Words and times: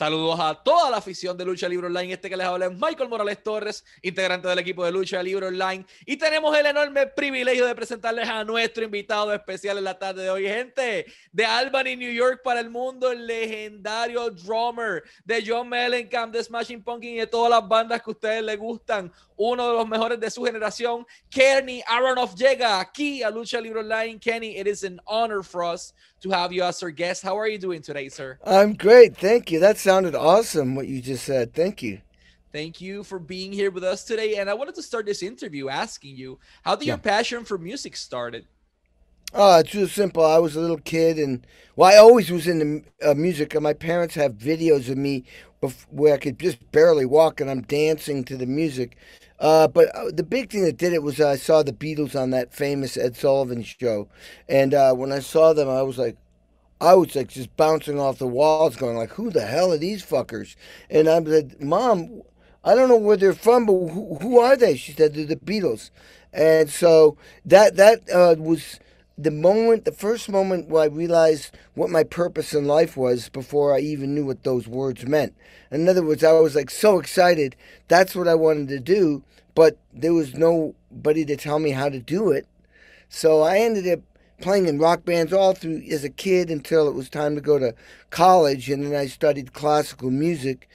Saludos 0.00 0.40
a 0.40 0.54
toda 0.54 0.88
la 0.88 0.96
afición 0.96 1.36
de 1.36 1.44
Lucha 1.44 1.68
Libre 1.68 1.88
Online. 1.88 2.14
Este 2.14 2.30
que 2.30 2.36
les 2.38 2.46
habla 2.46 2.64
es 2.64 2.72
Michael 2.72 3.10
Morales 3.10 3.42
Torres, 3.42 3.84
integrante 4.00 4.48
del 4.48 4.58
equipo 4.58 4.82
de 4.82 4.90
Lucha 4.90 5.22
Libre 5.22 5.48
Online. 5.48 5.84
Y 6.06 6.16
tenemos 6.16 6.56
el 6.56 6.64
enorme 6.64 7.06
privilegio 7.08 7.66
de 7.66 7.74
presentarles 7.74 8.26
a 8.26 8.42
nuestro 8.42 8.82
invitado 8.82 9.30
especial 9.34 9.76
en 9.76 9.84
la 9.84 9.98
tarde 9.98 10.22
de 10.22 10.30
hoy. 10.30 10.44
Gente 10.44 11.04
de 11.30 11.44
Albany, 11.44 11.96
New 11.96 12.10
York, 12.14 12.40
para 12.42 12.60
el 12.60 12.70
mundo, 12.70 13.12
el 13.12 13.26
legendario 13.26 14.30
drummer 14.30 15.04
de 15.22 15.44
John 15.46 15.68
Mellencamp, 15.68 16.32
de 16.32 16.44
Smashing 16.44 16.82
Pumpkin 16.82 17.16
y 17.16 17.18
de 17.18 17.26
todas 17.26 17.50
las 17.50 17.68
bandas 17.68 18.00
que 18.00 18.10
a 18.10 18.14
ustedes 18.14 18.42
les 18.42 18.58
gustan. 18.58 19.12
Uno 19.36 19.68
de 19.68 19.74
los 19.74 19.86
mejores 19.86 20.18
de 20.18 20.30
su 20.30 20.42
generación, 20.42 21.06
Kenny 21.28 21.82
Aronoff, 21.86 22.34
llega 22.36 22.80
aquí 22.80 23.22
a 23.22 23.28
Lucha 23.28 23.60
Libre 23.60 23.80
Online. 23.80 24.18
Kenny, 24.18 24.56
it 24.58 24.66
is 24.66 24.82
an 24.82 24.98
honor 25.04 25.42
for 25.42 25.62
us 25.62 25.92
to 26.22 26.30
have 26.30 26.52
you 26.52 26.62
as 26.62 26.82
our 26.82 26.90
guest. 26.90 27.22
How 27.22 27.38
are 27.38 27.48
you 27.48 27.58
doing 27.58 27.82
today, 27.82 28.08
sir? 28.08 28.38
I'm 28.44 28.74
great. 28.74 29.16
Thank 29.16 29.50
you. 29.50 29.60
That 29.60 29.78
sounded 29.78 30.14
awesome 30.14 30.74
what 30.74 30.88
you 30.88 31.00
just 31.00 31.24
said. 31.24 31.54
Thank 31.54 31.82
you. 31.82 32.00
Thank 32.52 32.80
you 32.80 33.04
for 33.04 33.18
being 33.18 33.52
here 33.52 33.70
with 33.70 33.84
us 33.84 34.04
today. 34.04 34.36
And 34.36 34.50
I 34.50 34.54
wanted 34.54 34.74
to 34.74 34.82
start 34.82 35.06
this 35.06 35.22
interview 35.22 35.68
asking 35.68 36.16
you 36.16 36.38
how 36.64 36.76
did 36.76 36.86
yeah. 36.86 36.94
your 36.94 36.98
passion 36.98 37.44
for 37.44 37.58
music 37.58 37.96
started? 37.96 38.46
Oh, 39.32 39.60
it's 39.60 39.70
just 39.70 39.94
simple. 39.94 40.24
I 40.24 40.38
was 40.38 40.56
a 40.56 40.60
little 40.60 40.78
kid, 40.78 41.18
and 41.18 41.46
well, 41.76 41.92
I 41.92 41.98
always 41.98 42.30
was 42.30 42.48
into 42.48 42.82
uh, 43.04 43.14
music. 43.14 43.54
And 43.54 43.62
my 43.62 43.72
parents 43.74 44.14
have 44.16 44.32
videos 44.34 44.88
of 44.90 44.98
me 44.98 45.24
where 45.90 46.14
I 46.14 46.18
could 46.18 46.38
just 46.38 46.70
barely 46.72 47.06
walk, 47.06 47.40
and 47.40 47.50
I'm 47.50 47.62
dancing 47.62 48.24
to 48.24 48.36
the 48.36 48.46
music. 48.46 48.96
Uh, 49.38 49.68
but 49.68 49.94
uh, 49.94 50.10
the 50.12 50.22
big 50.22 50.50
thing 50.50 50.64
that 50.64 50.76
did 50.76 50.92
it 50.92 51.02
was 51.02 51.20
I 51.20 51.36
saw 51.36 51.62
the 51.62 51.72
Beatles 51.72 52.20
on 52.20 52.30
that 52.30 52.52
famous 52.52 52.96
Ed 52.96 53.16
Sullivan 53.16 53.62
show, 53.62 54.08
and 54.48 54.74
uh, 54.74 54.94
when 54.94 55.12
I 55.12 55.20
saw 55.20 55.52
them, 55.52 55.68
I 55.68 55.82
was 55.82 55.96
like, 55.96 56.16
I 56.80 56.94
was 56.94 57.14
like 57.14 57.28
just 57.28 57.54
bouncing 57.56 58.00
off 58.00 58.18
the 58.18 58.26
walls, 58.26 58.76
going 58.76 58.96
like, 58.96 59.10
"Who 59.10 59.30
the 59.30 59.46
hell 59.46 59.72
are 59.72 59.78
these 59.78 60.04
fuckers?" 60.04 60.56
And 60.90 61.08
I 61.08 61.22
said, 61.24 61.62
"Mom, 61.62 62.22
I 62.64 62.74
don't 62.74 62.88
know 62.88 62.96
where 62.96 63.16
they're 63.16 63.32
from, 63.34 63.66
but 63.66 63.72
who, 63.72 64.16
who 64.20 64.38
are 64.38 64.56
they?" 64.56 64.76
She 64.76 64.92
said, 64.92 65.14
"They're 65.14 65.26
the 65.26 65.36
Beatles." 65.36 65.90
And 66.32 66.70
so 66.70 67.16
that 67.44 67.76
that 67.76 68.00
uh, 68.10 68.36
was 68.38 68.80
the 69.22 69.30
moment, 69.30 69.84
the 69.84 69.92
first 69.92 70.28
moment 70.28 70.68
where 70.68 70.82
I 70.82 70.86
realized 70.86 71.56
what 71.74 71.90
my 71.90 72.04
purpose 72.04 72.54
in 72.54 72.66
life 72.66 72.96
was 72.96 73.28
before 73.28 73.74
I 73.74 73.80
even 73.80 74.14
knew 74.14 74.26
what 74.26 74.44
those 74.44 74.66
words 74.66 75.06
meant. 75.06 75.34
In 75.70 75.88
other 75.88 76.02
words, 76.02 76.24
I 76.24 76.32
was 76.32 76.54
like 76.54 76.70
so 76.70 76.98
excited. 76.98 77.56
That's 77.88 78.14
what 78.14 78.28
I 78.28 78.34
wanted 78.34 78.68
to 78.68 78.80
do, 78.80 79.22
but 79.54 79.78
there 79.92 80.14
was 80.14 80.34
nobody 80.34 81.24
to 81.26 81.36
tell 81.36 81.58
me 81.58 81.70
how 81.70 81.88
to 81.88 82.00
do 82.00 82.30
it. 82.30 82.46
So 83.08 83.42
I 83.42 83.58
ended 83.58 83.86
up 83.88 84.00
playing 84.40 84.66
in 84.66 84.78
rock 84.78 85.04
bands 85.04 85.32
all 85.32 85.54
through 85.54 85.82
as 85.90 86.02
a 86.02 86.08
kid 86.08 86.50
until 86.50 86.88
it 86.88 86.94
was 86.94 87.10
time 87.10 87.34
to 87.34 87.40
go 87.40 87.58
to 87.58 87.74
college, 88.08 88.70
and 88.70 88.84
then 88.84 88.94
I 88.94 89.06
studied 89.06 89.52
classical 89.52 90.10
music 90.10 90.68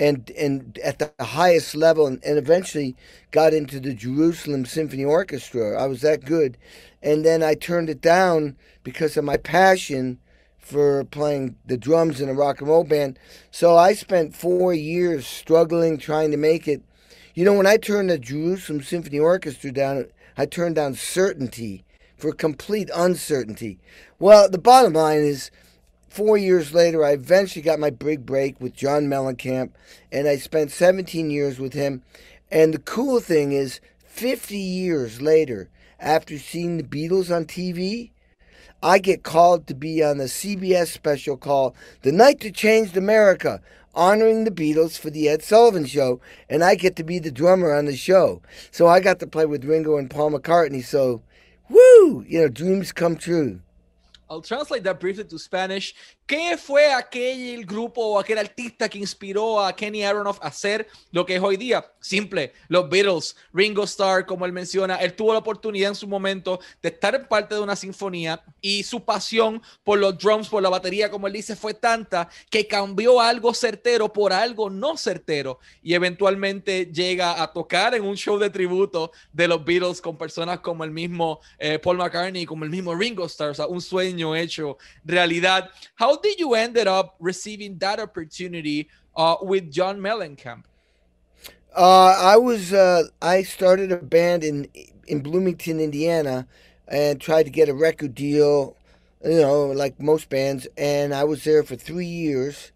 and 0.00 0.30
and 0.30 0.78
at 0.82 0.98
the 0.98 1.12
highest 1.24 1.76
level 1.76 2.06
and, 2.06 2.24
and 2.24 2.38
eventually 2.38 2.96
got 3.30 3.52
into 3.52 3.78
the 3.78 3.94
Jerusalem 3.94 4.64
Symphony 4.64 5.04
Orchestra. 5.04 5.80
I 5.80 5.86
was 5.86 6.00
that 6.00 6.24
good. 6.24 6.56
And 7.02 7.24
then 7.24 7.42
I 7.42 7.54
turned 7.54 7.90
it 7.90 8.00
down 8.00 8.56
because 8.82 9.16
of 9.16 9.24
my 9.24 9.36
passion 9.36 10.18
for 10.58 11.04
playing 11.04 11.56
the 11.66 11.76
drums 11.76 12.20
in 12.20 12.28
a 12.28 12.34
rock 12.34 12.60
and 12.60 12.68
roll 12.68 12.84
band. 12.84 13.18
So 13.50 13.76
I 13.76 13.92
spent 13.92 14.34
four 14.34 14.72
years 14.74 15.26
struggling, 15.26 15.98
trying 15.98 16.30
to 16.30 16.36
make 16.36 16.66
it. 16.66 16.82
You 17.34 17.44
know, 17.44 17.54
when 17.54 17.66
I 17.66 17.76
turned 17.76 18.10
the 18.10 18.18
Jerusalem 18.18 18.82
Symphony 18.82 19.18
Orchestra 19.18 19.70
down, 19.70 20.06
I 20.36 20.46
turned 20.46 20.76
down 20.76 20.94
certainty 20.94 21.84
for 22.16 22.32
complete 22.32 22.90
uncertainty. 22.94 23.78
Well, 24.18 24.48
the 24.48 24.58
bottom 24.58 24.92
line 24.94 25.20
is 25.20 25.50
four 26.10 26.36
years 26.36 26.74
later, 26.74 27.04
I 27.04 27.12
eventually 27.12 27.62
got 27.62 27.78
my 27.78 27.88
big 27.88 28.26
break 28.26 28.60
with 28.60 28.74
John 28.74 29.06
Mellencamp, 29.06 29.70
and 30.12 30.28
I 30.28 30.36
spent 30.36 30.72
17 30.72 31.30
years 31.30 31.58
with 31.58 31.72
him. 31.72 32.02
And 32.50 32.74
the 32.74 32.78
cool 32.80 33.20
thing 33.20 33.52
is, 33.52 33.80
50 34.04 34.58
years 34.58 35.22
later, 35.22 35.70
after 36.00 36.36
seeing 36.36 36.76
the 36.76 36.82
Beatles 36.82 37.34
on 37.34 37.44
TV, 37.44 38.10
I 38.82 38.98
get 38.98 39.22
called 39.22 39.66
to 39.68 39.74
be 39.74 40.02
on 40.02 40.18
the 40.18 40.24
CBS 40.24 40.88
special 40.88 41.36
called 41.36 41.74
The 42.02 42.12
Night 42.12 42.40
That 42.40 42.54
Changed 42.54 42.96
America, 42.96 43.60
honoring 43.94 44.44
the 44.44 44.50
Beatles 44.50 44.98
for 44.98 45.10
the 45.10 45.28
Ed 45.28 45.42
Sullivan 45.42 45.84
Show, 45.84 46.20
and 46.48 46.64
I 46.64 46.74
get 46.74 46.96
to 46.96 47.04
be 47.04 47.18
the 47.18 47.30
drummer 47.30 47.72
on 47.72 47.84
the 47.84 47.96
show. 47.96 48.42
So 48.72 48.88
I 48.88 49.00
got 49.00 49.20
to 49.20 49.26
play 49.26 49.46
with 49.46 49.64
Ringo 49.64 49.96
and 49.96 50.10
Paul 50.10 50.32
McCartney. 50.32 50.84
So, 50.84 51.22
woo, 51.68 52.24
you 52.26 52.40
know, 52.40 52.48
dreams 52.48 52.90
come 52.90 53.16
true. 53.16 53.60
I'll 54.30 54.40
translate 54.40 54.84
that 54.84 55.00
briefly 55.00 55.24
to 55.24 55.38
Spanish. 55.38 55.94
¿Qué 56.30 56.56
fue 56.56 56.92
aquel 56.92 57.66
grupo 57.66 58.00
o 58.02 58.20
aquel 58.20 58.38
artista 58.38 58.88
que 58.88 58.98
inspiró 58.98 59.60
a 59.60 59.74
Kenny 59.74 60.04
Aronoff 60.04 60.38
a 60.40 60.46
hacer 60.46 60.86
lo 61.10 61.26
que 61.26 61.34
es 61.34 61.42
hoy 61.42 61.56
día? 61.56 61.92
Simple, 61.98 62.52
los 62.68 62.88
Beatles, 62.88 63.34
Ringo 63.52 63.82
Starr, 63.82 64.24
como 64.26 64.46
él 64.46 64.52
menciona, 64.52 64.94
él 64.98 65.14
tuvo 65.14 65.32
la 65.32 65.40
oportunidad 65.40 65.88
en 65.88 65.96
su 65.96 66.06
momento 66.06 66.60
de 66.80 66.90
estar 66.90 67.16
en 67.16 67.26
parte 67.26 67.56
de 67.56 67.60
una 67.60 67.74
sinfonía 67.74 68.44
y 68.60 68.84
su 68.84 69.04
pasión 69.04 69.60
por 69.82 69.98
los 69.98 70.18
drums, 70.18 70.48
por 70.48 70.62
la 70.62 70.68
batería, 70.68 71.10
como 71.10 71.26
él 71.26 71.32
dice, 71.32 71.56
fue 71.56 71.74
tanta 71.74 72.28
que 72.48 72.68
cambió 72.68 73.20
algo 73.20 73.52
certero 73.52 74.12
por 74.12 74.32
algo 74.32 74.70
no 74.70 74.96
certero 74.96 75.58
y 75.82 75.94
eventualmente 75.94 76.86
llega 76.86 77.42
a 77.42 77.52
tocar 77.52 77.96
en 77.96 78.04
un 78.04 78.16
show 78.16 78.38
de 78.38 78.50
tributo 78.50 79.10
de 79.32 79.48
los 79.48 79.64
Beatles 79.64 80.00
con 80.00 80.16
personas 80.16 80.60
como 80.60 80.84
el 80.84 80.92
mismo 80.92 81.40
eh, 81.58 81.80
Paul 81.80 81.96
McCartney, 81.96 82.46
como 82.46 82.62
el 82.62 82.70
mismo 82.70 82.94
Ringo 82.94 83.26
Starr, 83.26 83.50
o 83.50 83.54
sea, 83.54 83.66
un 83.66 83.80
sueño 83.80 84.36
hecho 84.36 84.78
realidad. 85.04 85.68
How 85.98 86.19
did 86.22 86.38
you 86.38 86.54
ended 86.54 86.86
up 86.86 87.16
receiving 87.18 87.78
that 87.78 88.00
opportunity 88.00 88.88
uh, 89.16 89.36
with 89.42 89.70
John 89.70 89.98
Mellencamp? 89.98 90.64
Uh, 91.74 92.16
I 92.18 92.36
was 92.36 92.72
uh, 92.72 93.04
I 93.22 93.42
started 93.42 93.92
a 93.92 93.96
band 93.96 94.42
in 94.42 94.68
in 95.06 95.20
Bloomington, 95.20 95.80
Indiana, 95.80 96.46
and 96.88 97.20
tried 97.20 97.44
to 97.44 97.50
get 97.50 97.68
a 97.68 97.74
record 97.74 98.14
deal. 98.14 98.76
You 99.24 99.40
know, 99.40 99.66
like 99.66 100.00
most 100.00 100.30
bands, 100.30 100.66
and 100.76 101.14
I 101.14 101.24
was 101.24 101.44
there 101.44 101.62
for 101.62 101.76
three 101.76 102.06
years. 102.06 102.72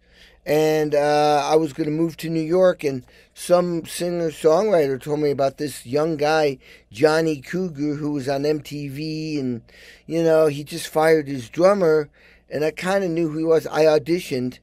And 0.47 0.93
uh, 0.93 1.41
I 1.43 1.55
was 1.55 1.73
going 1.73 1.89
to 1.89 1.95
move 1.95 2.17
to 2.17 2.29
New 2.29 2.39
York, 2.39 2.83
and 2.83 3.03
some 3.33 3.83
singer 3.87 4.29
songwriter 4.29 5.01
told 5.01 5.19
me 5.19 5.31
about 5.31 5.57
this 5.57 5.87
young 5.87 6.17
guy, 6.17 6.59
Johnny 6.91 7.41
Cougar, 7.41 7.95
who 7.95 8.11
was 8.11 8.29
on 8.29 8.43
MTV, 8.43 9.39
and 9.39 9.63
you 10.05 10.21
know 10.21 10.45
he 10.45 10.63
just 10.63 10.87
fired 10.87 11.27
his 11.27 11.49
drummer, 11.49 12.09
and 12.55 12.63
I 12.63 12.71
kind 12.71 13.03
of 13.03 13.11
knew 13.11 13.27
who 13.27 13.37
he 13.37 13.43
was. 13.43 13.67
I 13.67 13.83
auditioned, 13.83 14.59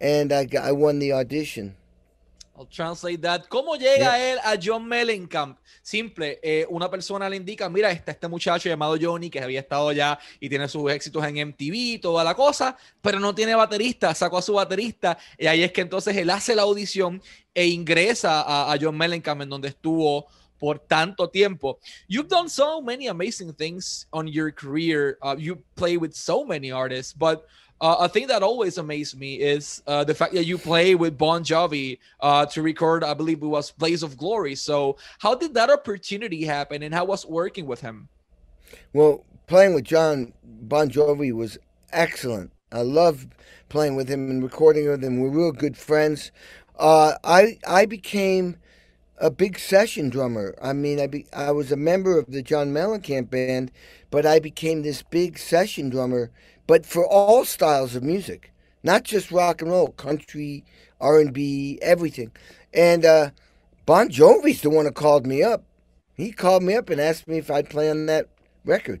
and 0.00 0.32
I 0.32 0.46
got, 0.46 0.64
I 0.64 0.72
won 0.72 0.98
the 0.98 1.12
audition. 1.12 1.76
I'll 2.56 2.64
translate 2.64 3.20
that. 3.20 3.46
¿Cómo 3.50 3.76
llega 3.76 4.16
yeah. 4.16 4.32
él 4.32 4.38
a 4.42 4.56
John 4.56 4.88
Mellencamp? 4.88 5.58
Simple, 5.82 6.38
eh, 6.42 6.66
una 6.70 6.90
persona 6.90 7.28
le 7.28 7.36
indica, 7.36 7.68
mira, 7.68 7.90
está 7.90 8.12
este 8.12 8.26
muchacho 8.26 8.70
llamado 8.70 8.96
Johnny 8.98 9.28
que 9.28 9.40
había 9.40 9.60
estado 9.60 9.92
ya 9.92 10.18
y 10.40 10.48
tiene 10.48 10.66
sus 10.66 10.90
éxitos 10.90 11.22
en 11.26 11.48
MTV, 11.48 12.00
toda 12.00 12.24
la 12.24 12.34
cosa, 12.34 12.74
pero 13.02 13.20
no 13.20 13.34
tiene 13.34 13.54
baterista, 13.54 14.14
sacó 14.14 14.38
a 14.38 14.42
su 14.42 14.54
baterista 14.54 15.18
y 15.38 15.46
ahí 15.46 15.62
es 15.62 15.72
que 15.72 15.82
entonces 15.82 16.16
él 16.16 16.30
hace 16.30 16.56
la 16.56 16.62
audición 16.62 17.22
e 17.54 17.66
ingresa 17.66 18.40
a, 18.40 18.72
a 18.72 18.78
John 18.80 18.96
Mellencamp 18.96 19.42
en 19.42 19.50
donde 19.50 19.68
estuvo 19.68 20.26
por 20.58 20.78
tanto 20.88 21.26
tiempo. 21.26 21.78
You've 22.08 22.28
done 22.28 22.48
so 22.48 22.80
many 22.80 23.08
amazing 23.08 23.52
things 23.54 24.06
on 24.12 24.26
your 24.26 24.50
career. 24.50 25.18
Uh, 25.22 25.36
you 25.38 25.62
play 25.74 25.96
with 25.96 26.14
so 26.14 26.44
many 26.44 26.70
artists, 26.70 27.12
but 27.12 27.46
uh, 27.80 27.96
a 28.00 28.08
thing 28.08 28.26
that 28.26 28.42
always 28.42 28.78
amazed 28.78 29.18
me 29.18 29.34
is 29.34 29.82
uh, 29.86 30.02
the 30.02 30.14
fact 30.14 30.32
that 30.32 30.44
you 30.44 30.56
play 30.56 30.94
with 30.94 31.18
Bon 31.18 31.44
Jovi 31.44 31.98
uh, 32.20 32.46
to 32.46 32.62
record, 32.62 33.04
I 33.04 33.12
believe 33.12 33.42
it 33.42 33.46
was 33.46 33.70
Blaze 33.70 34.02
of 34.02 34.16
Glory. 34.16 34.54
So, 34.54 34.96
how 35.18 35.34
did 35.34 35.52
that 35.54 35.68
opportunity 35.68 36.44
happen, 36.44 36.82
and 36.82 36.94
how 36.94 37.04
was 37.04 37.26
working 37.26 37.66
with 37.66 37.80
him? 37.80 38.08
Well, 38.94 39.24
playing 39.46 39.74
with 39.74 39.84
John 39.84 40.32
Bon 40.42 40.88
Jovi 40.88 41.32
was 41.32 41.58
excellent. 41.92 42.50
I 42.72 42.80
loved 42.80 43.34
playing 43.68 43.96
with 43.96 44.08
him 44.08 44.30
and 44.30 44.42
recording 44.42 44.88
with 44.88 45.04
him. 45.04 45.20
We're 45.20 45.28
real 45.28 45.52
good 45.52 45.76
friends. 45.76 46.32
Uh, 46.78 47.14
I 47.24 47.58
I 47.66 47.84
became 47.84 48.56
a 49.18 49.30
big 49.30 49.58
session 49.58 50.08
drummer. 50.08 50.54
I 50.60 50.72
mean, 50.72 51.00
I 51.00 51.06
be, 51.06 51.26
I 51.32 51.50
was 51.52 51.72
a 51.72 51.76
member 51.76 52.18
of 52.18 52.30
the 52.30 52.42
John 52.42 52.72
Mellencamp 52.72 53.30
band, 53.30 53.72
but 54.10 54.26
I 54.26 54.38
became 54.38 54.82
this 54.82 55.02
big 55.02 55.38
session 55.38 55.88
drummer. 55.88 56.30
But 56.66 56.84
for 56.84 57.06
all 57.06 57.44
styles 57.44 57.94
of 57.94 58.02
music, 58.02 58.52
not 58.82 59.04
just 59.04 59.30
rock 59.30 59.62
and 59.62 59.70
roll, 59.70 59.88
country, 59.88 60.64
R 61.00 61.18
and 61.20 61.32
B, 61.32 61.78
everything. 61.80 62.32
And 62.74 63.04
uh, 63.04 63.30
Bon 63.86 64.08
Jovi's 64.08 64.62
the 64.62 64.70
one 64.70 64.84
who 64.84 64.92
called 64.92 65.26
me 65.26 65.42
up. 65.42 65.64
He 66.14 66.32
called 66.32 66.62
me 66.62 66.74
up 66.74 66.90
and 66.90 67.00
asked 67.00 67.28
me 67.28 67.38
if 67.38 67.50
I'd 67.50 67.70
play 67.70 67.90
on 67.90 68.06
that 68.06 68.28
record. 68.64 69.00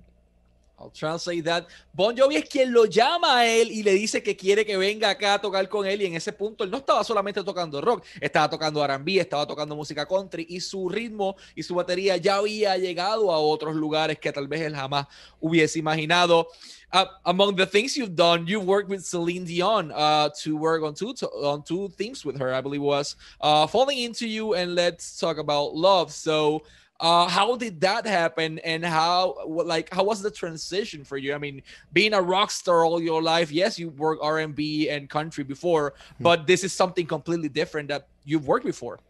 I'll 0.78 0.90
translate 0.90 1.42
that. 1.44 1.66
Bon 1.92 2.14
Jovi 2.14 2.36
es 2.36 2.48
quien 2.48 2.70
lo 2.70 2.84
llama 2.84 3.38
a 3.38 3.46
él 3.46 3.70
y 3.70 3.82
le 3.82 3.92
dice 3.92 4.22
que 4.22 4.36
quiere 4.36 4.66
que 4.66 4.76
venga 4.76 5.08
acá 5.08 5.34
a 5.34 5.40
tocar 5.40 5.66
con 5.70 5.86
él 5.86 6.02
y 6.02 6.06
en 6.06 6.14
ese 6.14 6.32
punto 6.34 6.64
él 6.64 6.70
no 6.70 6.78
estaba 6.78 7.02
solamente 7.02 7.42
tocando 7.42 7.80
rock, 7.80 8.04
estaba 8.20 8.50
tocando 8.50 8.84
R&B, 8.84 9.18
estaba 9.18 9.46
tocando 9.46 9.74
música 9.74 10.06
country 10.06 10.46
y 10.50 10.60
su 10.60 10.88
ritmo 10.88 11.36
y 11.54 11.62
su 11.62 11.74
batería 11.74 12.18
ya 12.18 12.36
había 12.36 12.76
llegado 12.76 13.32
a 13.32 13.38
otros 13.38 13.74
lugares 13.74 14.18
que 14.18 14.30
tal 14.32 14.48
vez 14.48 14.60
él 14.60 14.74
jamás 14.74 15.06
hubiese 15.40 15.78
imaginado. 15.78 16.48
Uh, 16.92 17.04
among 17.24 17.56
the 17.56 17.66
things 17.66 17.96
you've 17.96 18.14
done, 18.14 18.46
you've 18.46 18.64
worked 18.64 18.88
with 18.88 19.04
Celine 19.04 19.44
Dion 19.44 19.90
uh, 19.92 20.30
to 20.40 20.56
work 20.56 20.82
on 20.82 20.94
two 20.94 21.12
on 21.42 21.62
two 21.62 21.88
themes 21.98 22.24
with 22.24 22.38
her. 22.38 22.54
I 22.54 22.60
believe 22.60 22.80
was 22.80 23.16
uh, 23.40 23.66
"Falling 23.66 23.98
Into 23.98 24.26
You" 24.28 24.54
and 24.54 24.76
"Let's 24.76 25.18
Talk 25.18 25.38
About 25.38 25.74
Love." 25.74 26.12
So, 26.12 26.62
uh, 27.00 27.28
how 27.28 27.56
did 27.56 27.80
that 27.80 28.06
happen, 28.06 28.58
and 28.60 28.84
how 28.84 29.36
like 29.46 29.92
how 29.92 30.04
was 30.04 30.22
the 30.22 30.30
transition 30.30 31.04
for 31.04 31.16
you? 31.16 31.34
I 31.34 31.38
mean, 31.38 31.62
being 31.92 32.14
a 32.14 32.22
rock 32.22 32.50
star 32.50 32.84
all 32.84 33.02
your 33.02 33.22
life, 33.22 33.52
yes, 33.52 33.78
you 33.78 33.90
work 33.90 34.18
R 34.22 34.38
and 34.38 34.54
B 34.54 34.88
and 34.88 35.08
country 35.08 35.44
before, 35.44 35.92
mm-hmm. 35.92 36.24
but 36.24 36.46
this 36.46 36.64
is 36.64 36.72
something 36.72 37.06
completely 37.06 37.48
different 37.48 37.88
that 37.88 38.08
you've 38.24 38.46
worked 38.46 38.66
before. 38.66 39.00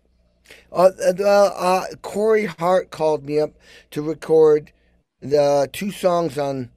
Uh, 0.73 0.91
uh, 1.25 1.85
Corey 2.03 2.47
Hart 2.47 2.91
called 2.91 3.25
me 3.25 3.41
up 3.41 3.53
to 3.91 4.03
record 4.03 4.73
the 5.21 5.69
two 5.73 5.91
songs 5.91 6.39
on 6.39 6.71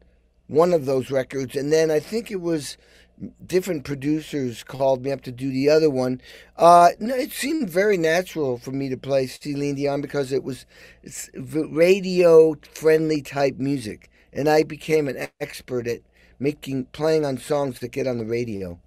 one 0.48 0.74
of 0.74 0.86
those 0.86 1.12
records, 1.12 1.56
and 1.56 1.72
then 1.72 1.92
I 1.92 2.00
think 2.00 2.32
it 2.32 2.42
was 2.42 2.78
different 3.46 3.84
producers 3.84 4.64
called 4.64 5.04
me 5.04 5.12
up 5.12 5.22
to 5.22 5.32
do 5.32 5.52
the 5.52 5.70
other 5.70 5.90
one. 5.90 6.22
Uh, 6.58 6.90
no, 7.00 7.16
it 7.16 7.32
seemed 7.32 7.70
very 7.70 7.98
natural 7.98 8.58
for 8.58 8.72
me 8.72 8.90
to 8.90 8.98
play 8.98 9.28
Celine 9.28 9.76
Dion 9.76 10.02
because 10.02 10.32
it 10.32 10.44
was 10.44 10.66
radio 11.44 12.56
friendly 12.74 13.22
type 13.22 13.58
music, 13.58 14.10
and 14.34 14.50
I 14.50 14.64
became 14.64 15.08
an 15.08 15.28
expert 15.40 15.88
at 15.88 16.02
making 16.40 16.86
playing 16.86 17.26
on 17.26 17.38
songs 17.38 17.80
that 17.80 17.92
get 17.92 18.08
on 18.08 18.18
the 18.18 18.26
radio. 18.26 18.80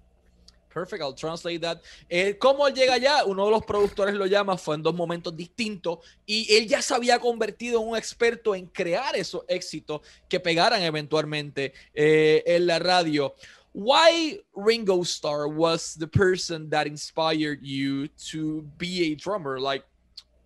Perfect, 0.73 1.03
I'll 1.03 1.13
translate 1.13 1.61
that. 1.61 1.81
Eh, 2.09 2.35
¿Cómo 2.39 2.67
él 2.67 2.73
llega 2.73 2.95
allá? 2.95 3.25
Uno 3.25 3.45
de 3.45 3.51
los 3.51 3.63
productores 3.63 4.15
lo 4.15 4.25
llama, 4.25 4.57
fue 4.57 4.73
en 4.73 4.81
dos 4.81 4.95
momentos 4.95 5.35
distintos 5.37 5.99
y 6.25 6.51
él 6.55 6.67
ya 6.67 6.81
se 6.81 6.95
había 6.95 7.19
convertido 7.19 7.79
en 7.79 7.89
un 7.89 7.95
experto 7.95 8.55
en 8.55 8.65
crear 8.65 9.15
esos 9.15 9.43
éxitos 9.47 10.01
que 10.27 10.39
pegaran 10.39 10.81
eventualmente 10.81 11.73
eh, 11.93 12.43
en 12.47 12.65
la 12.65 12.79
radio. 12.79 13.35
Why 13.73 14.37
Ringo 14.55 15.03
Starr 15.03 15.47
was 15.47 15.95
the 15.95 16.07
person 16.07 16.69
that 16.69 16.87
inspired 16.87 17.59
you 17.61 18.07
to 18.29 18.61
be 18.77 19.11
a 19.11 19.15
drummer? 19.15 19.59
Like, 19.59 19.83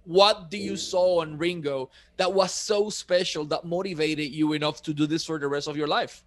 what 0.05 0.49
do 0.49 0.57
you 0.57 0.77
saw 0.77 1.21
on 1.21 1.37
Ringo 1.37 1.89
that 2.15 2.31
was 2.31 2.53
so 2.53 2.89
special 2.89 3.43
that 3.45 3.65
motivated 3.65 4.31
you 4.31 4.53
enough 4.53 4.81
to 4.83 4.93
do 4.93 5.05
this 5.05 5.25
for 5.25 5.37
the 5.37 5.47
rest 5.47 5.67
of 5.67 5.75
your 5.75 5.87
life? 5.87 6.23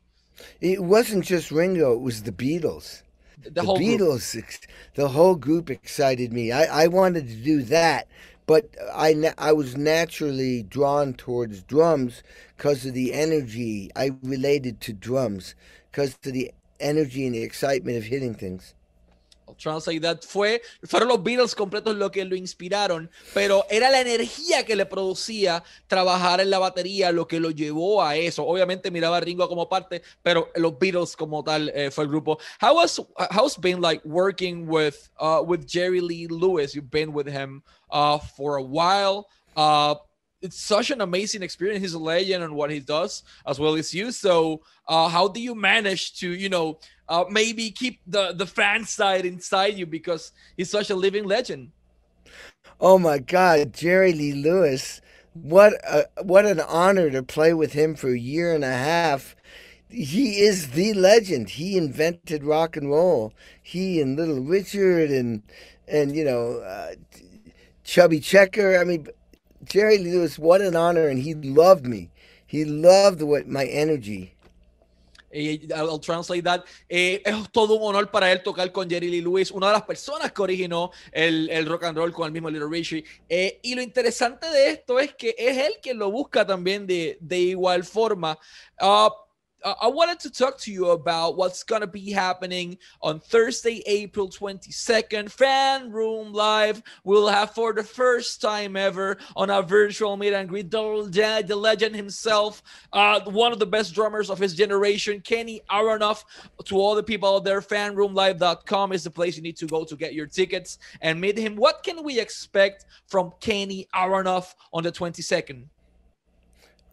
It 0.61 0.83
wasn't 0.83 1.25
just 1.25 1.51
Ringo, 1.51 1.95
it 1.95 2.01
was 2.01 2.23
the 2.23 2.33
Beatles 2.33 3.03
the, 3.43 3.51
the 3.51 3.63
Beatles, 3.63 4.33
group. 4.33 4.45
the 4.95 5.09
whole 5.09 5.35
group 5.35 5.71
excited 5.71 6.33
me. 6.33 6.53
I, 6.53 6.85
I 6.85 6.87
wanted 6.89 7.29
to 7.29 7.37
do 7.37 7.63
that, 7.65 8.09
but 8.47 8.69
I, 8.93 9.33
I 9.39 9.53
was 9.53 9.77
naturally 9.77 10.63
drawn 10.63 11.15
towards 11.15 11.63
drums 11.63 12.23
because 12.57 12.85
of 12.85 12.95
the 12.95 13.13
energy. 13.13 13.91
I 13.97 14.13
related 14.23 14.81
to 14.83 14.93
drums 14.93 15.55
because 15.91 16.19
of 16.25 16.33
the 16.33 16.53
energy 16.81 17.27
and 17.27 17.35
the 17.35 17.43
excitement 17.43 17.97
of 17.97 18.05
hitting 18.05 18.35
things. 18.35 18.75
Translate 19.59 20.01
That 20.03 20.23
fue, 20.23 20.63
fueron 20.85 21.09
los 21.09 21.23
Beatles 21.23 21.55
completos 21.55 21.97
lo 21.97 22.11
que 22.11 22.25
lo 22.25 22.37
inspiraron, 22.37 23.11
pero 23.35 23.67
era 23.69 23.91
la 23.91 24.01
energía 24.01 24.65
que 24.65 24.77
le 24.77 24.87
producía 24.87 25.63
trabajar 25.87 26.41
en 26.41 26.51
la 26.51 26.59
batería 26.59 27.13
lo 27.13 27.27
que 27.27 27.41
lo 27.41 27.51
llevó 27.51 28.03
a 28.03 28.17
eso. 28.17 28.47
Obviamente 28.47 28.91
miraba 28.91 29.19
a 29.19 29.21
Ringo 29.21 29.49
como 29.49 29.69
parte, 29.69 30.03
pero 30.23 30.51
los 30.55 30.79
Beatles 30.79 31.17
como 31.17 31.43
tal 31.45 31.71
eh, 31.75 31.91
fue 31.91 32.05
el 32.05 32.11
grupo. 32.11 32.39
How 32.61 32.75
was 32.75 33.01
how's 33.31 33.59
been 33.59 33.81
like 33.81 34.03
working 34.05 34.67
with 34.69 35.11
uh, 35.19 35.43
with 35.45 35.67
Jerry 35.67 36.01
Lee 36.01 36.27
Lewis? 36.29 36.75
You've 36.75 36.91
been 36.91 37.13
with 37.13 37.27
him 37.27 37.63
uh, 37.91 38.19
for 38.19 38.57
a 38.57 38.63
while. 38.63 39.27
Uh, 39.57 39.97
it's 40.43 40.59
such 40.61 40.91
an 40.91 41.01
amazing 41.01 41.43
experience. 41.43 41.83
He's 41.83 41.95
a 41.95 41.99
legend 41.99 42.43
and 42.43 42.55
what 42.55 42.71
he 42.71 42.81
does 42.81 43.23
as 43.47 43.59
well 43.59 43.75
as 43.75 43.93
you. 43.95 44.11
So, 44.13 44.63
uh, 44.89 45.09
how 45.09 45.29
do 45.29 45.41
you 45.41 45.55
manage 45.55 46.19
to, 46.21 46.31
you 46.33 46.49
know, 46.49 46.79
uh, 47.09 47.25
maybe 47.31 47.71
keep 47.71 48.01
the 48.07 48.33
the 48.33 48.47
fan 48.47 48.85
side 48.85 49.27
inside 49.27 49.75
you 49.75 49.87
because 49.87 50.33
he's 50.57 50.71
such 50.71 50.91
a 50.91 50.95
living 50.95 51.25
legend? 51.25 51.71
Oh 52.81 52.99
my 52.99 53.19
God, 53.19 53.75
Jerry 53.75 54.13
Lee 54.13 54.33
Lewis! 54.33 55.01
What 55.35 55.75
a, 55.85 56.07
what 56.23 56.47
an 56.47 56.61
honor 56.61 57.11
to 57.11 57.23
play 57.23 57.53
with 57.55 57.73
him 57.73 57.95
for 57.95 58.11
a 58.11 58.19
year 58.19 58.55
and 58.55 58.65
a 58.65 58.73
half. 58.73 59.37
He 59.89 60.41
is 60.41 60.71
the 60.71 60.95
legend. 60.95 61.51
He 61.51 61.77
invented 61.77 62.45
rock 62.45 62.77
and 62.77 62.91
roll. 62.91 63.33
He 63.63 64.01
and 64.01 64.17
Little 64.17 64.41
Richard 64.41 65.11
and 65.11 65.43
and 65.87 66.15
you 66.17 66.25
know. 66.25 66.59
Uh, 66.61 66.95
Chubby 67.83 68.21
Checker. 68.21 68.79
I 68.79 68.85
mean, 68.85 69.09
Jerry 69.65 69.99
Lewis, 69.99 70.39
what 70.39 70.61
an 70.61 70.77
honor, 70.77 71.09
and 71.09 71.19
he 71.19 71.35
loved 71.35 71.87
me. 71.87 72.11
He 72.47 72.65
loved 72.65 73.23
what 73.23 73.47
my 73.47 73.65
energy. 73.65 74.35
I'll 75.33 76.01
translate 76.01 76.43
that. 76.45 76.65
Eh, 76.89 77.23
es 77.25 77.51
todo 77.53 77.75
un 77.77 77.83
honor 77.83 78.11
para 78.11 78.33
él 78.33 78.43
tocar 78.43 78.73
con 78.73 78.91
Jerry 78.91 79.09
Lee 79.09 79.21
Lewis, 79.21 79.51
una 79.53 79.69
de 79.69 79.75
las 79.75 79.83
personas 79.83 80.33
que 80.33 80.43
originó 80.43 80.91
el, 81.13 81.49
el 81.51 81.67
rock 81.67 81.85
and 81.85 81.97
roll 81.97 82.13
con 82.13 82.27
el 82.27 82.33
mismo 82.33 82.51
Little 82.51 82.69
Richie. 82.69 83.05
Eh, 83.29 83.61
y 83.63 83.75
lo 83.75 83.83
interesante 83.83 84.49
de 84.49 84.71
esto 84.71 84.99
es 84.99 85.15
que 85.15 85.35
es 85.39 85.57
él 85.57 85.75
quien 85.81 85.99
lo 85.99 86.11
busca 86.11 86.45
también 86.45 86.87
de, 86.87 87.17
de 87.21 87.39
igual 87.39 87.85
forma. 87.85 88.37
Uh, 88.81 89.11
I 89.65 89.89
wanted 89.89 90.21
to 90.21 90.31
talk 90.31 90.59
to 90.61 90.73
you 90.73 90.91
about 90.91 91.37
what's 91.37 91.63
going 91.63 91.83
to 91.83 91.87
be 91.87 92.11
happening 92.11 92.79
on 93.03 93.21
Thursday, 93.21 93.83
April 93.87 94.29
22nd. 94.29 95.31
Fan 95.31 95.93
Room 95.93 96.33
Live 96.33 96.83
will 97.05 97.29
have 97.29 97.51
for 97.55 97.73
the 97.73 97.83
first 97.83 98.41
time 98.41 98.77
ever 98.77 99.19
on 99.37 99.51
a 99.51 99.61
virtual 99.61 100.17
meet 100.17 100.33
and 100.33 100.49
greet 100.49 100.71
the, 100.71 101.45
the 101.47 101.57
legend 101.57 101.95
himself, 101.95 102.63
uh, 102.93 103.21
one 103.27 103.53
of 103.53 103.59
the 103.59 103.67
best 103.67 103.95
drummers 103.95 104.31
of 104.31 104.39
his 104.39 104.55
generation, 104.55 105.21
Kenny 105.21 105.61
Aronoff. 105.71 106.25
To 106.65 106.77
all 106.77 106.95
the 106.95 107.03
people 107.03 107.37
out 107.37 107.45
there, 107.45 107.61
fanroomlive.com 107.61 108.93
is 108.93 109.05
the 109.05 109.11
place 109.11 109.37
you 109.37 109.43
need 109.43 109.57
to 109.57 109.67
go 109.67 109.85
to 109.85 109.97
get 109.97 110.15
your 110.15 110.27
tickets 110.27 110.79
and 111.03 111.21
meet 111.21 111.37
him. 111.37 111.57
What 111.57 111.83
can 111.83 112.03
we 112.03 112.19
expect 112.19 112.87
from 113.09 113.33
Kenny 113.41 113.89
Aronoff 113.95 114.55
on 114.73 114.85
the 114.85 114.93
22nd? 114.93 115.65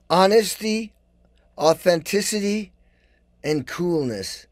Honesty, 0.09 0.93
authenticity 1.57 2.71
and 3.43 3.65
coolness. 3.67 4.48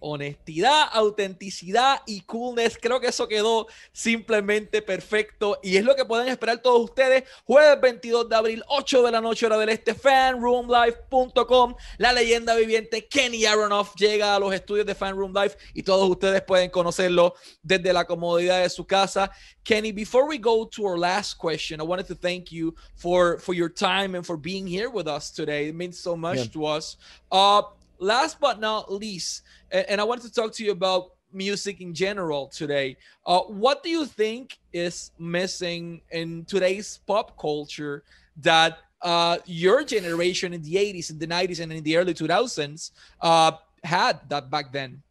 Honestidad, 0.00 0.88
autenticidad 0.92 2.02
y 2.06 2.22
coolness. 2.22 2.78
Creo 2.80 3.00
que 3.00 3.08
eso 3.08 3.28
quedó 3.28 3.66
simplemente 3.92 4.82
perfecto 4.82 5.58
y 5.62 5.76
es 5.76 5.84
lo 5.84 5.94
que 5.94 6.04
pueden 6.04 6.28
esperar 6.28 6.60
todos 6.62 6.80
ustedes. 6.80 7.24
Jueves 7.44 7.80
22 7.80 8.28
de 8.28 8.36
abril, 8.36 8.64
8 8.68 9.02
de 9.02 9.10
la 9.12 9.20
noche, 9.20 9.46
hora 9.46 9.58
del 9.58 9.68
este, 9.68 9.94
fanroomlife.com. 9.94 11.74
La 11.98 12.12
leyenda 12.12 12.54
viviente 12.54 13.06
Kenny 13.06 13.44
Aronoff 13.46 13.94
llega 13.96 14.34
a 14.34 14.38
los 14.38 14.52
estudios 14.52 14.86
de 14.86 14.94
Fanroom 14.94 15.32
Life 15.34 15.56
y 15.74 15.82
todos 15.82 16.08
ustedes 16.08 16.42
pueden 16.42 16.70
conocerlo 16.70 17.34
desde 17.62 17.92
la 17.92 18.04
comodidad 18.04 18.62
de 18.62 18.70
su 18.70 18.86
casa. 18.86 19.30
Kenny, 19.62 19.92
before 19.92 20.26
we 20.26 20.38
go 20.38 20.66
to 20.66 20.86
our 20.86 20.98
last 20.98 21.34
question, 21.38 21.80
I 21.80 21.84
wanted 21.84 22.06
to 22.06 22.14
thank 22.14 22.50
you 22.50 22.74
for, 22.96 23.38
for 23.38 23.54
your 23.54 23.68
time 23.68 24.14
and 24.14 24.24
for 24.24 24.36
being 24.36 24.66
here 24.66 24.88
with 24.88 25.06
us 25.06 25.30
today. 25.30 25.68
It 25.68 25.74
means 25.74 25.98
so 25.98 26.16
much 26.16 26.38
yeah. 26.38 26.44
to 26.52 26.66
us. 26.66 26.96
Uh, 27.30 27.62
last 28.00 28.40
but 28.40 28.58
not 28.58 28.92
least, 28.92 29.42
and 29.70 30.00
I 30.00 30.04
wanted 30.04 30.24
to 30.24 30.32
talk 30.32 30.52
to 30.54 30.64
you 30.64 30.72
about 30.72 31.12
music 31.32 31.80
in 31.80 31.94
general 31.94 32.48
today. 32.48 32.96
Uh, 33.24 33.40
what 33.40 33.82
do 33.82 33.88
you 33.88 34.04
think 34.04 34.58
is 34.72 35.12
missing 35.18 36.00
in 36.10 36.44
today's 36.44 36.98
pop 37.06 37.38
culture 37.38 38.02
that 38.38 38.78
uh, 39.02 39.38
your 39.46 39.84
generation 39.84 40.52
in 40.52 40.62
the 40.62 40.74
80s, 40.74 41.10
in 41.10 41.18
the 41.18 41.26
90s, 41.26 41.60
and 41.60 41.72
in 41.72 41.82
the 41.82 41.96
early 41.96 42.14
2000s 42.14 42.90
uh, 43.20 43.52
had 43.84 44.20
that 44.28 44.50
back 44.50 44.72
then? 44.72 45.02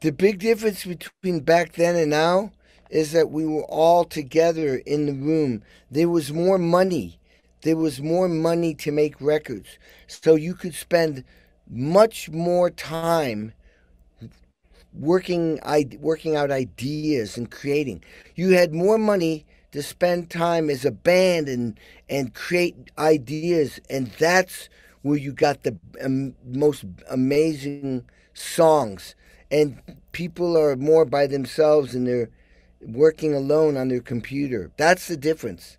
The 0.00 0.12
big 0.12 0.38
difference 0.38 0.84
between 0.84 1.40
back 1.40 1.72
then 1.72 1.96
and 1.96 2.10
now 2.10 2.52
is 2.88 3.12
that 3.12 3.30
we 3.30 3.44
were 3.44 3.64
all 3.64 4.04
together 4.04 4.76
in 4.86 5.06
the 5.06 5.12
room. 5.12 5.62
There 5.90 6.08
was 6.08 6.32
more 6.32 6.56
money. 6.56 7.17
There 7.62 7.76
was 7.76 8.00
more 8.00 8.28
money 8.28 8.74
to 8.76 8.92
make 8.92 9.20
records. 9.20 9.78
So 10.06 10.34
you 10.34 10.54
could 10.54 10.74
spend 10.74 11.24
much 11.68 12.30
more 12.30 12.70
time 12.70 13.52
working 14.92 15.58
working 16.00 16.36
out 16.36 16.50
ideas 16.50 17.36
and 17.36 17.50
creating. 17.50 18.02
You 18.34 18.50
had 18.50 18.72
more 18.72 18.98
money 18.98 19.46
to 19.72 19.82
spend 19.82 20.30
time 20.30 20.70
as 20.70 20.84
a 20.84 20.90
band 20.90 21.48
and 21.48 21.78
and 22.08 22.34
create 22.34 22.90
ideas, 22.98 23.80
and 23.90 24.08
that's 24.18 24.68
where 25.02 25.18
you 25.18 25.32
got 25.32 25.62
the 25.62 25.78
um, 26.02 26.34
most 26.44 26.84
amazing 27.10 28.04
songs. 28.34 29.14
And 29.50 29.80
people 30.12 30.56
are 30.58 30.76
more 30.76 31.04
by 31.04 31.26
themselves 31.26 31.94
and 31.94 32.06
they're 32.06 32.30
working 32.82 33.34
alone 33.34 33.76
on 33.76 33.88
their 33.88 34.00
computer. 34.00 34.70
That's 34.76 35.08
the 35.08 35.16
difference. 35.16 35.77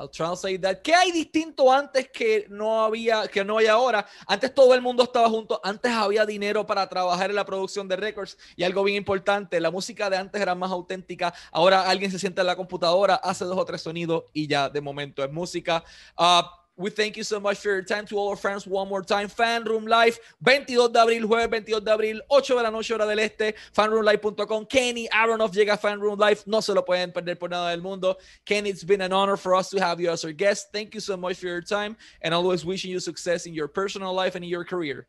I'll 0.00 0.08
translate 0.08 0.62
that. 0.62 0.80
¿Qué 0.82 0.94
hay 0.94 1.12
distinto 1.12 1.70
antes 1.70 2.08
que 2.08 2.46
no 2.48 2.82
había, 2.82 3.28
que 3.28 3.44
no 3.44 3.58
hay 3.58 3.66
ahora? 3.66 4.06
Antes 4.26 4.54
todo 4.54 4.74
el 4.74 4.80
mundo 4.80 5.02
estaba 5.02 5.28
junto, 5.28 5.60
antes 5.62 5.92
había 5.92 6.24
dinero 6.24 6.66
para 6.66 6.88
trabajar 6.88 7.28
en 7.28 7.36
la 7.36 7.44
producción 7.44 7.86
de 7.86 7.96
records 7.96 8.38
y 8.56 8.64
algo 8.64 8.82
bien 8.82 8.96
importante, 8.96 9.60
la 9.60 9.70
música 9.70 10.08
de 10.08 10.16
antes 10.16 10.40
era 10.40 10.54
más 10.54 10.70
auténtica. 10.70 11.34
Ahora 11.52 11.82
alguien 11.82 12.10
se 12.10 12.18
sienta 12.18 12.40
en 12.40 12.46
la 12.46 12.56
computadora, 12.56 13.16
hace 13.16 13.44
dos 13.44 13.58
o 13.58 13.64
tres 13.66 13.82
sonidos 13.82 14.24
y 14.32 14.46
ya 14.46 14.70
de 14.70 14.80
momento 14.80 15.22
es 15.22 15.30
música. 15.30 15.84
Uh, 16.16 16.59
We 16.80 16.88
thank 16.88 17.18
you 17.18 17.24
so 17.24 17.38
much 17.38 17.58
for 17.58 17.68
your 17.68 17.82
time 17.82 18.06
to 18.06 18.16
all 18.16 18.30
our 18.30 18.36
friends 18.36 18.66
one 18.66 18.88
more 18.88 19.02
time. 19.02 19.28
Fan 19.28 19.64
Room 19.64 19.86
Live, 19.86 20.18
22 20.42 20.88
de 20.88 20.98
abril, 20.98 21.26
jueves 21.26 21.50
22 21.50 21.84
de 21.84 21.90
abril, 21.90 22.20
8 22.30 22.56
de 22.56 22.62
la 22.62 22.70
noche, 22.70 22.94
hora 22.94 23.04
del 23.04 23.18
este, 23.18 23.54
fanroomlive.com. 23.74 24.64
Kenny 24.64 25.06
Aronoff 25.12 25.52
llega 25.52 25.74
a 25.74 25.76
Fan 25.76 26.00
Room 26.00 26.18
Live. 26.18 26.44
No 26.46 26.62
se 26.62 26.72
lo 26.72 26.82
pueden 26.82 27.12
perder 27.12 27.38
por 27.38 27.50
nada 27.50 27.70
del 27.70 27.82
mundo. 27.82 28.16
Kenny, 28.46 28.70
it's 28.70 28.82
been 28.82 29.02
an 29.02 29.12
honor 29.12 29.36
for 29.36 29.54
us 29.54 29.68
to 29.68 29.78
have 29.78 30.00
you 30.00 30.10
as 30.10 30.24
our 30.24 30.32
guest. 30.32 30.72
Thank 30.72 30.94
you 30.94 31.00
so 31.00 31.18
much 31.18 31.36
for 31.36 31.48
your 31.48 31.60
time 31.60 31.98
and 32.22 32.32
always 32.32 32.64
wishing 32.64 32.90
you 32.90 32.98
success 32.98 33.44
in 33.44 33.52
your 33.52 33.68
personal 33.68 34.14
life 34.14 34.34
and 34.34 34.42
in 34.42 34.48
your 34.48 34.64
career. 34.64 35.06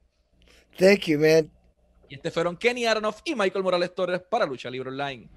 Thank 0.78 1.08
you, 1.08 1.20
man. 1.20 1.50
Y 2.10 2.16
este 2.16 2.32
fueron 2.32 2.58
Kenny 2.58 2.86
Aronoff 2.86 3.22
y 3.24 3.34
Michael 3.34 3.64
Morales 3.64 3.96
Torres 3.96 4.22
para 4.30 4.46
Lucha 4.46 4.70
Libre 4.70 4.90
Online. 4.90 5.30